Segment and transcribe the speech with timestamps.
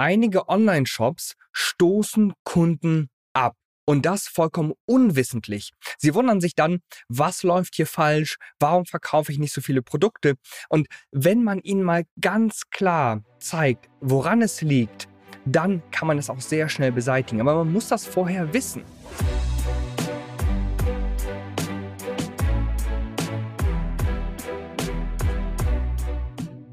[0.00, 3.54] Einige Online-Shops stoßen Kunden ab.
[3.84, 5.72] Und das vollkommen unwissentlich.
[5.98, 6.80] Sie wundern sich dann,
[7.10, 8.38] was läuft hier falsch?
[8.58, 10.36] Warum verkaufe ich nicht so viele Produkte?
[10.70, 15.06] Und wenn man ihnen mal ganz klar zeigt, woran es liegt,
[15.44, 17.42] dann kann man es auch sehr schnell beseitigen.
[17.42, 18.82] Aber man muss das vorher wissen.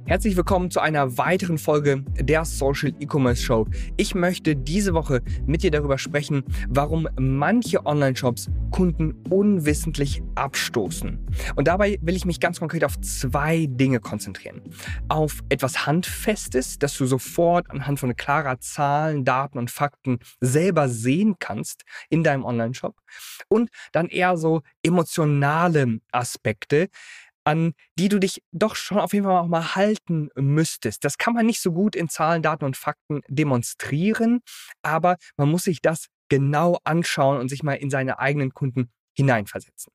[0.08, 3.68] Herzlich willkommen zu einer weiteren Folge der Social E-Commerce Show.
[3.98, 11.20] Ich möchte diese Woche mit dir darüber sprechen, warum manche Online-Shops Kunden unwissentlich abstoßen.
[11.58, 14.62] Und dabei will ich mich ganz konkret auf zwei Dinge konzentrieren.
[15.10, 21.36] Auf etwas Handfestes, das du sofort anhand von klarer Zahlen, Daten und Fakten selber sehen
[21.40, 22.96] kannst in deinem Online-Shop.
[23.50, 26.88] Und dann eher so emotionale Aspekte,
[27.48, 31.06] an die du dich doch schon auf jeden Fall auch mal halten müsstest.
[31.06, 34.42] Das kann man nicht so gut in Zahlen, Daten und Fakten demonstrieren,
[34.82, 39.94] aber man muss sich das genau anschauen und sich mal in seine eigenen Kunden hineinversetzen.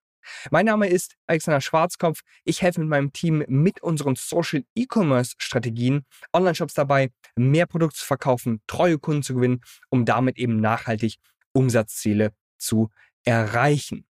[0.51, 2.21] Mein Name ist Alexander Schwarzkopf.
[2.45, 8.07] Ich helfe mit meinem Team mit unseren Social E-Commerce Strategien Online-Shops dabei, mehr Produkte zu
[8.07, 11.17] verkaufen, treue Kunden zu gewinnen, um damit eben nachhaltig
[11.53, 12.89] Umsatzziele zu
[13.25, 14.07] erreichen.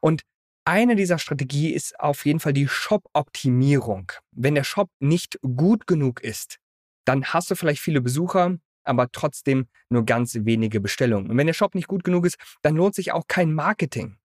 [0.00, 0.24] Und
[0.64, 4.12] eine dieser Strategie ist auf jeden Fall die Shop-Optimierung.
[4.32, 6.58] Wenn der Shop nicht gut genug ist,
[7.04, 11.30] dann hast du vielleicht viele Besucher, aber trotzdem nur ganz wenige Bestellungen.
[11.30, 14.16] Und wenn der Shop nicht gut genug ist, dann lohnt sich auch kein Marketing.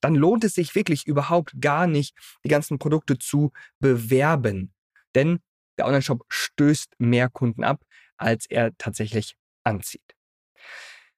[0.00, 4.72] Dann lohnt es sich wirklich überhaupt gar nicht, die ganzen Produkte zu bewerben.
[5.14, 5.40] Denn
[5.78, 7.82] der Online-Shop stößt mehr Kunden ab,
[8.16, 10.16] als er tatsächlich anzieht.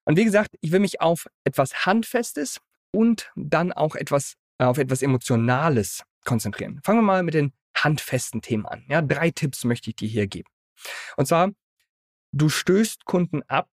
[0.05, 5.03] Und wie gesagt, ich will mich auf etwas Handfestes und dann auch etwas auf etwas
[5.03, 6.81] Emotionales konzentrieren.
[6.83, 8.85] Fangen wir mal mit den handfesten Themen an.
[8.89, 10.49] Ja, drei Tipps möchte ich dir hier geben.
[11.17, 11.51] Und zwar,
[12.33, 13.69] du stößt Kunden ab,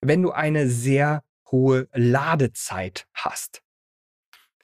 [0.00, 3.62] wenn du eine sehr hohe Ladezeit hast.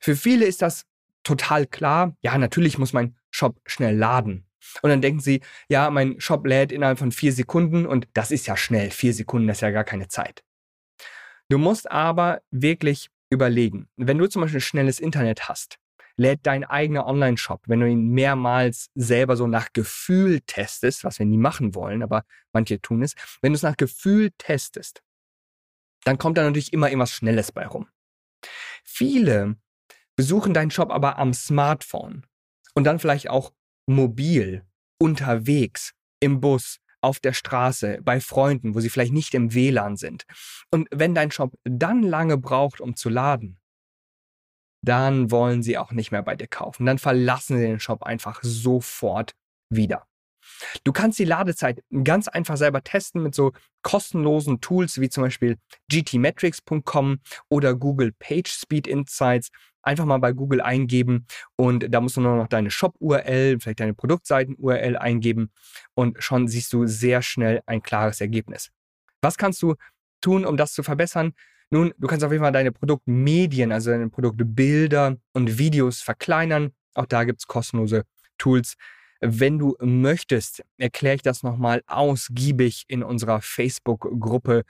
[0.00, 0.84] Für viele ist das
[1.22, 2.16] total klar.
[2.20, 4.46] Ja, natürlich muss mein Shop schnell laden.
[4.82, 8.46] Und dann denken sie, ja, mein Shop lädt innerhalb von vier Sekunden und das ist
[8.46, 8.90] ja schnell.
[8.90, 10.42] Vier Sekunden, das ist ja gar keine Zeit.
[11.48, 13.88] Du musst aber wirklich überlegen.
[13.96, 15.78] Wenn du zum Beispiel schnelles Internet hast,
[16.16, 21.26] lädt dein eigener Online-Shop, wenn du ihn mehrmals selber so nach Gefühl testest, was wir
[21.26, 25.02] nie machen wollen, aber manche tun es, wenn du es nach Gefühl testest,
[26.04, 27.88] dann kommt da natürlich immer irgendwas Schnelles bei rum.
[28.84, 29.56] Viele
[30.16, 32.26] besuchen deinen Shop aber am Smartphone
[32.74, 33.52] und dann vielleicht auch
[33.86, 34.64] mobil,
[34.98, 40.24] unterwegs, im Bus, auf der Straße, bei Freunden, wo sie vielleicht nicht im WLAN sind.
[40.70, 43.60] Und wenn dein Shop dann lange braucht, um zu laden,
[44.82, 46.86] dann wollen sie auch nicht mehr bei dir kaufen.
[46.86, 49.32] Dann verlassen sie den Shop einfach sofort
[49.70, 50.06] wieder.
[50.84, 55.56] Du kannst die Ladezeit ganz einfach selber testen mit so kostenlosen Tools wie zum Beispiel
[55.90, 59.50] gtmetrics.com oder Google PageSpeed Insights
[59.82, 63.94] einfach mal bei Google eingeben und da musst du nur noch deine Shop-URL, vielleicht deine
[63.94, 65.50] Produktseiten-URL eingeben
[65.94, 68.70] und schon siehst du sehr schnell ein klares Ergebnis.
[69.20, 69.74] Was kannst du
[70.20, 71.32] tun, um das zu verbessern?
[71.70, 76.72] Nun, du kannst auf jeden Fall deine Produktmedien, also deine Produktbilder und Videos verkleinern.
[76.94, 78.04] Auch da gibt es kostenlose
[78.38, 78.76] Tools.
[79.26, 84.64] Wenn du möchtest, erkläre ich das nochmal ausgiebig in unserer Facebook-Gruppe.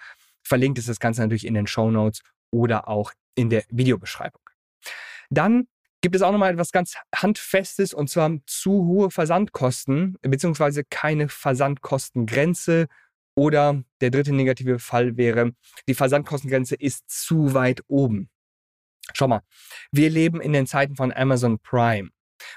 [0.45, 2.21] Verlinkt ist das Ganze natürlich in den Show Notes
[2.53, 4.43] oder auch in der Videobeschreibung.
[5.29, 5.67] Dann
[6.03, 12.87] gibt es auch nochmal etwas ganz Handfestes und zwar zu hohe Versandkosten beziehungsweise keine Versandkostengrenze
[13.35, 15.51] oder der dritte negative Fall wäre,
[15.89, 18.31] die Versandkostengrenze ist zu weit oben.
[19.15, 19.41] Schau mal,
[19.91, 22.11] wir leben in den Zeiten von Amazon Prime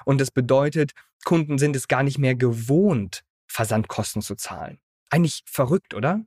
[0.06, 0.92] und das bedeutet,
[1.26, 4.80] Kunden sind es gar nicht mehr gewohnt, Versandkosten zu zahlen.
[5.10, 6.26] Eigentlich verrückt, oder?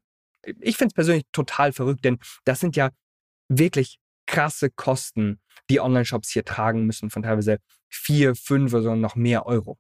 [0.60, 2.90] Ich finde es persönlich total verrückt, denn das sind ja
[3.48, 9.46] wirklich krasse Kosten, die Online-Shops hier tragen müssen, von teilweise vier, fünf oder noch mehr
[9.46, 9.78] Euro.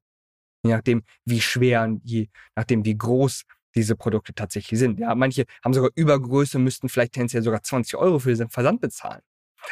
[0.62, 4.98] Je nachdem, wie schwer und je nachdem, wie groß diese Produkte tatsächlich sind.
[4.98, 9.22] Ja, manche haben sogar Übergröße, müssten vielleicht tendenziell sogar 20 Euro für den Versand bezahlen.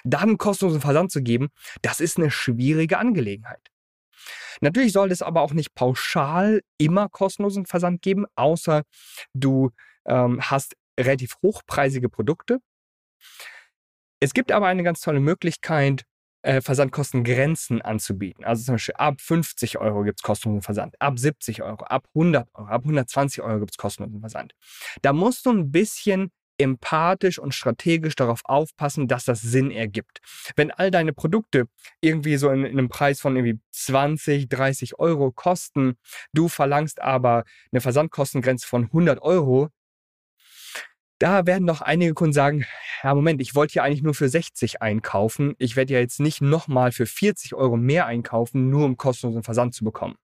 [0.05, 1.49] Dann kostenlosen Versand zu geben,
[1.82, 3.69] das ist eine schwierige Angelegenheit.
[4.61, 8.82] Natürlich soll es aber auch nicht pauschal immer kostenlosen Versand geben, außer
[9.35, 9.70] du
[10.06, 12.61] ähm, hast relativ hochpreisige Produkte.
[14.20, 16.05] Es gibt aber eine ganz tolle Möglichkeit,
[16.43, 18.44] äh, Versandkostengrenzen anzubieten.
[18.44, 22.49] Also zum Beispiel ab 50 Euro gibt es kostenlosen Versand, ab 70 Euro, ab 100
[22.55, 24.55] Euro, ab 120 Euro gibt es kostenlosen Versand.
[25.03, 30.20] Da musst du ein bisschen empathisch und strategisch darauf aufpassen, dass das Sinn ergibt.
[30.56, 31.69] Wenn all deine Produkte
[32.00, 35.96] irgendwie so in, in, einem Preis von irgendwie 20, 30 Euro kosten,
[36.32, 39.69] du verlangst aber eine Versandkostengrenze von 100 Euro,
[41.20, 42.64] Da werden doch einige Kunden sagen,
[43.02, 45.55] ja Moment, ich wollte ja eigentlich nur für 60 einkaufen.
[45.58, 49.75] Ich werde ja jetzt nicht nochmal für 40 Euro mehr einkaufen, nur um kostenlosen Versand
[49.75, 50.16] zu bekommen.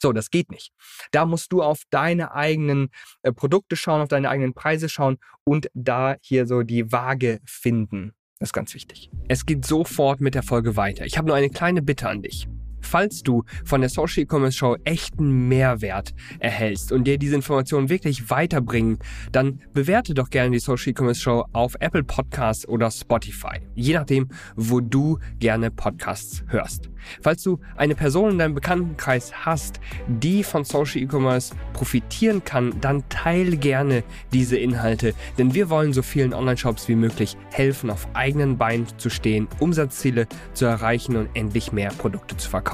[0.00, 0.72] So, das geht nicht.
[1.10, 2.90] Da musst du auf deine eigenen
[3.22, 8.12] äh, Produkte schauen, auf deine eigenen Preise schauen und da hier so die Waage finden.
[8.38, 9.10] Das ist ganz wichtig.
[9.28, 11.04] Es geht sofort mit der Folge weiter.
[11.04, 12.48] Ich habe nur eine kleine Bitte an dich.
[12.80, 18.30] Falls du von der Social E-Commerce Show echten Mehrwert erhältst und dir diese Informationen wirklich
[18.30, 18.98] weiterbringen,
[19.32, 24.28] dann bewerte doch gerne die Social E-Commerce Show auf Apple Podcasts oder Spotify, je nachdem,
[24.56, 26.90] wo du gerne Podcasts hörst.
[27.20, 33.08] Falls du eine Person in deinem Bekanntenkreis hast, die von Social E-Commerce profitieren kann, dann
[33.08, 34.02] teile gerne
[34.32, 39.10] diese Inhalte, denn wir wollen so vielen Online-Shops wie möglich helfen, auf eigenen Beinen zu
[39.10, 42.67] stehen, Umsatzziele zu erreichen und endlich mehr Produkte zu verkaufen.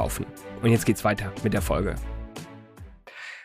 [0.62, 1.94] Und jetzt geht's weiter mit der Folge.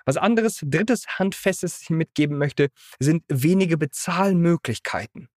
[0.05, 2.69] Was anderes, drittes Handfestes, ich mitgeben möchte,
[2.99, 5.29] sind wenige Bezahlmöglichkeiten.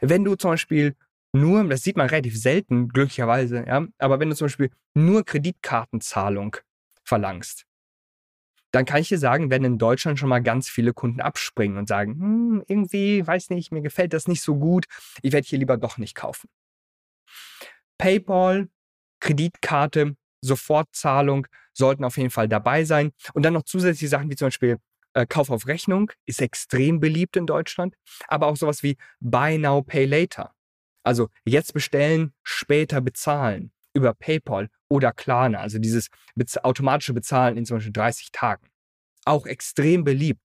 [0.00, 0.96] Wenn du zum Beispiel
[1.32, 6.56] nur, das sieht man relativ selten, glücklicherweise, ja, aber wenn du zum Beispiel nur Kreditkartenzahlung
[7.02, 7.64] verlangst,
[8.72, 11.88] dann kann ich dir sagen, werden in Deutschland schon mal ganz viele Kunden abspringen und
[11.88, 14.86] sagen, hm, irgendwie, weiß nicht, mir gefällt das nicht so gut,
[15.22, 16.48] ich werde hier lieber doch nicht kaufen.
[17.98, 18.68] PayPal,
[19.20, 23.12] Kreditkarte, Sofortzahlung sollten auf jeden Fall dabei sein.
[23.32, 24.78] Und dann noch zusätzliche Sachen wie zum Beispiel
[25.14, 27.94] äh, Kauf auf Rechnung ist extrem beliebt in Deutschland,
[28.28, 30.54] aber auch sowas wie Buy Now, Pay Later.
[31.02, 36.08] Also jetzt bestellen, später bezahlen über PayPal oder Klarna, also dieses
[36.62, 38.68] automatische Bezahlen in zum Beispiel 30 Tagen.
[39.24, 40.40] Auch extrem beliebt.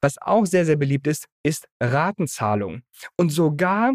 [0.00, 2.82] Was auch sehr, sehr beliebt ist, ist Ratenzahlung.
[3.16, 3.94] Und sogar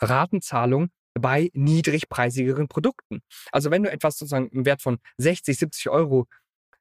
[0.00, 3.22] Ratenzahlung bei niedrigpreisigeren Produkten.
[3.52, 6.26] Also wenn du etwas sozusagen im Wert von 60, 70 Euro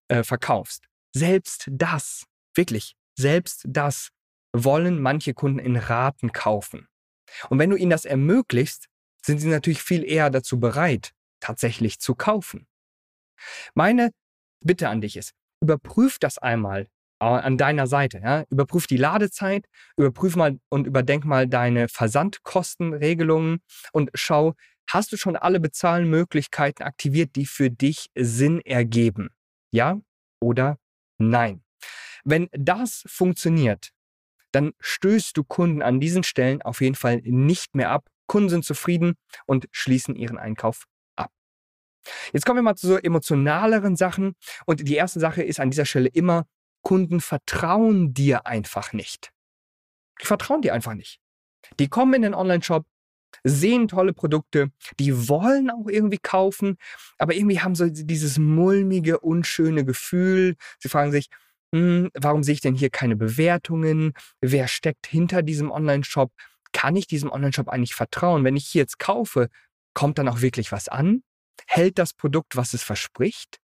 [0.08, 2.26] äh, verkaufst, selbst das,
[2.56, 4.10] wirklich, selbst das
[4.56, 6.88] wollen manche Kunden in Raten kaufen.
[7.50, 8.88] Und wenn du ihnen das ermöglichst,
[9.26, 12.68] sind sie natürlich viel eher dazu bereit, tatsächlich zu kaufen.
[13.74, 14.12] Meine
[14.62, 16.88] Bitte an dich ist, überprüf das einmal
[17.20, 18.20] an deiner Seite.
[18.20, 18.44] Ja?
[18.50, 19.66] Überprüf die Ladezeit,
[19.98, 23.62] überprüf mal und überdenk mal deine Versandkostenregelungen
[23.92, 24.54] und schau,
[24.88, 29.30] hast du schon alle Bezahlmöglichkeiten aktiviert, die für dich Sinn ergeben?
[29.72, 30.00] Ja
[30.42, 30.78] oder
[31.18, 31.64] nein?
[32.24, 33.90] Wenn das funktioniert,
[34.52, 38.08] dann stößt du Kunden an diesen Stellen auf jeden Fall nicht mehr ab.
[38.28, 40.86] Kunden sind zufrieden und schließen ihren Einkauf
[41.16, 41.32] ab.
[42.32, 44.36] Jetzt kommen wir mal zu so emotionaleren Sachen.
[44.66, 46.46] Und die erste Sache ist an dieser Stelle immer,
[46.84, 49.32] Kunden vertrauen dir einfach nicht.
[50.22, 51.20] Die vertrauen dir einfach nicht.
[51.80, 52.86] Die kommen in den Online-Shop,
[53.44, 56.78] sehen tolle Produkte, die wollen auch irgendwie kaufen,
[57.18, 60.56] aber irgendwie haben so dieses mulmige, unschöne Gefühl.
[60.80, 61.30] Sie fragen sich,
[61.74, 64.14] hm, warum sehe ich denn hier keine Bewertungen?
[64.42, 66.32] Wer steckt hinter diesem Online-Shop?
[66.72, 68.44] Kann ich diesem Online-Shop eigentlich vertrauen?
[68.44, 69.50] Wenn ich hier jetzt kaufe,
[69.94, 71.24] kommt dann auch wirklich was an?
[71.66, 73.60] Hält das Produkt, was es verspricht?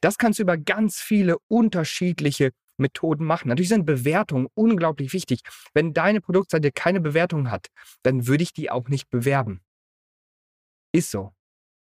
[0.00, 3.48] Das kannst du über ganz viele unterschiedliche Methoden machen.
[3.48, 5.42] Natürlich sind Bewertungen unglaublich wichtig.
[5.74, 7.68] Wenn deine Produktseite keine Bewertung hat,
[8.02, 9.60] dann würde ich die auch nicht bewerben.
[10.92, 11.32] Ist so.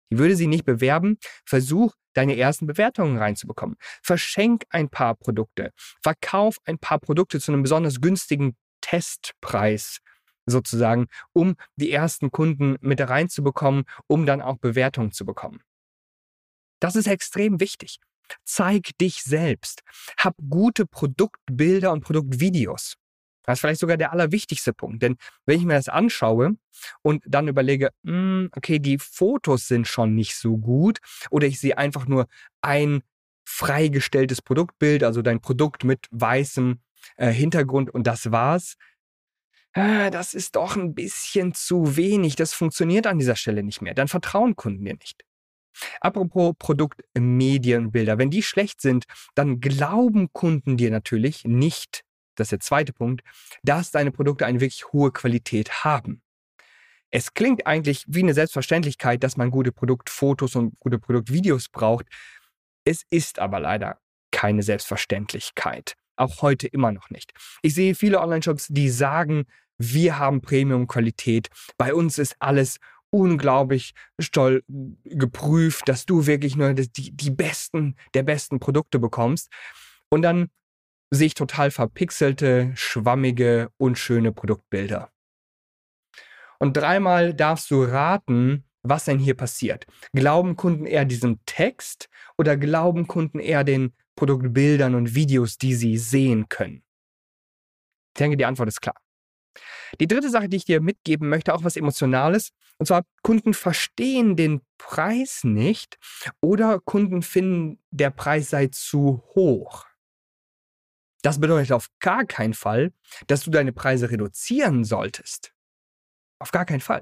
[0.10, 1.18] Ich würde sie nicht bewerben.
[1.46, 3.76] Versuch, deine ersten Bewertungen reinzubekommen.
[4.02, 5.72] Verschenk ein paar Produkte.
[6.02, 10.00] Verkauf ein paar Produkte zu einem besonders günstigen Testpreis
[10.46, 15.60] sozusagen, um die ersten Kunden mit reinzubekommen, um dann auch Bewertungen zu bekommen.
[16.86, 17.98] Das ist extrem wichtig.
[18.44, 19.82] Zeig dich selbst.
[20.20, 22.94] Hab gute Produktbilder und Produktvideos.
[23.42, 25.02] Das ist vielleicht sogar der allerwichtigste Punkt.
[25.02, 26.58] Denn wenn ich mir das anschaue
[27.02, 31.00] und dann überlege, hm, okay, die Fotos sind schon nicht so gut
[31.32, 32.28] oder ich sehe einfach nur
[32.62, 33.02] ein
[33.46, 36.82] freigestelltes Produktbild, also dein Produkt mit weißem
[37.18, 38.76] äh, Hintergrund und das war's.
[39.74, 42.36] Äh, das ist doch ein bisschen zu wenig.
[42.36, 43.96] Das funktioniert an dieser Stelle nicht mehr.
[43.96, 45.26] Dann vertrauen Kunden dir nicht.
[46.02, 49.06] Apropos Produktmedienbilder, wenn die schlecht sind,
[49.36, 52.04] dann glauben Kunden dir natürlich nicht,
[52.36, 53.24] das ist der zweite Punkt,
[53.64, 56.22] dass deine Produkte eine wirklich hohe Qualität haben.
[57.12, 62.08] Es klingt eigentlich wie eine Selbstverständlichkeit, dass man gute Produktfotos und gute Produktvideos braucht.
[62.84, 64.00] Es ist aber leider
[64.32, 65.96] keine Selbstverständlichkeit.
[66.18, 67.32] Auch heute immer noch nicht.
[67.62, 69.46] Ich sehe viele Online-Shops, die sagen,
[69.78, 71.50] wir haben Premium-Qualität.
[71.78, 72.80] Bei uns ist alles
[73.12, 73.94] unglaublich
[74.32, 79.52] toll geprüft, dass du wirklich nur die, die besten der besten Produkte bekommst.
[80.10, 80.50] Und dann
[81.12, 85.12] sehe ich total verpixelte, schwammige, unschöne Produktbilder.
[86.60, 89.86] Und dreimal darfst du raten, was denn hier passiert.
[90.14, 95.98] Glauben Kunden eher diesem Text oder glauben Kunden eher den Produktbildern und Videos, die sie
[95.98, 96.84] sehen können?
[98.16, 98.96] Ich denke, die Antwort ist klar.
[100.00, 104.36] Die dritte Sache, die ich dir mitgeben möchte, auch was Emotionales, und zwar Kunden verstehen
[104.36, 105.98] den Preis nicht
[106.42, 109.86] oder Kunden finden, der Preis sei zu hoch.
[111.22, 112.94] Das bedeutet auf gar keinen Fall,
[113.28, 115.54] dass du deine Preise reduzieren solltest.
[116.40, 117.02] Auf gar keinen Fall.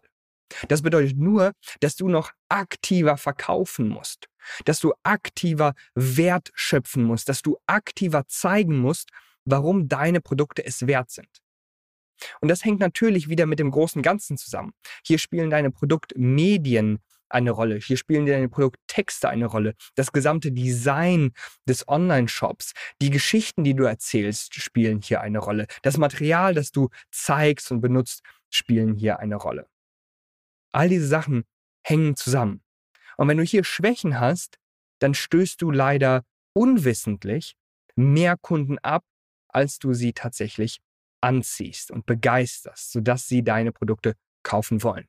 [0.67, 4.29] Das bedeutet nur, dass du noch aktiver verkaufen musst,
[4.65, 9.09] dass du aktiver Wert schöpfen musst, dass du aktiver zeigen musst,
[9.45, 11.42] warum deine Produkte es wert sind.
[12.41, 14.73] Und das hängt natürlich wieder mit dem großen Ganzen zusammen.
[15.05, 16.99] Hier spielen deine Produktmedien
[17.29, 17.77] eine Rolle.
[17.77, 19.73] Hier spielen deine Produkttexte eine Rolle.
[19.95, 21.31] Das gesamte Design
[21.67, 25.65] des Online-Shops, die Geschichten, die du erzählst, spielen hier eine Rolle.
[25.81, 29.67] Das Material, das du zeigst und benutzt, spielen hier eine Rolle.
[30.71, 31.43] All diese Sachen
[31.83, 32.63] hängen zusammen.
[33.17, 34.57] Und wenn du hier Schwächen hast,
[34.99, 37.55] dann stößt du leider unwissentlich
[37.95, 39.03] mehr Kunden ab,
[39.49, 40.79] als du sie tatsächlich
[41.23, 45.07] anziehst und begeisterst, sodass sie deine Produkte kaufen wollen.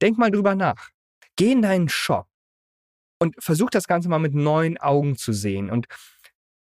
[0.00, 0.90] Denk mal drüber nach.
[1.36, 2.28] Geh in deinen Shop
[3.18, 5.86] und versuch das Ganze mal mit neuen Augen zu sehen und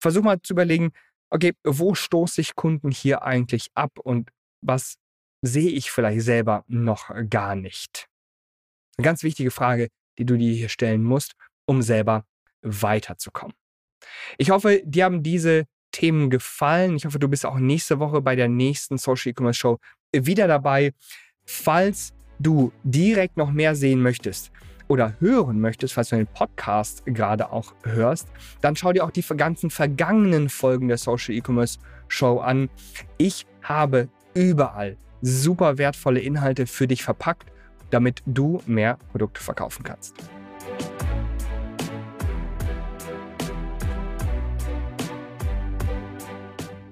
[0.00, 0.92] versuch mal zu überlegen,
[1.30, 4.96] okay, wo stoße ich Kunden hier eigentlich ab und was
[5.42, 8.08] sehe ich vielleicht selber noch gar nicht?
[8.96, 9.88] Eine ganz wichtige Frage,
[10.18, 11.32] die du dir hier stellen musst,
[11.66, 12.26] um selber
[12.62, 13.56] weiterzukommen.
[14.38, 16.96] Ich hoffe, dir haben diese Themen gefallen.
[16.96, 19.78] Ich hoffe, du bist auch nächste Woche bei der nächsten Social E-Commerce Show
[20.14, 20.92] wieder dabei.
[21.44, 24.50] Falls du direkt noch mehr sehen möchtest
[24.88, 28.28] oder hören möchtest, falls du den Podcast gerade auch hörst,
[28.60, 32.68] dann schau dir auch die ganzen vergangenen Folgen der Social E-Commerce Show an.
[33.18, 37.50] Ich habe überall super wertvolle Inhalte für dich verpackt,
[37.90, 40.14] damit du mehr Produkte verkaufen kannst.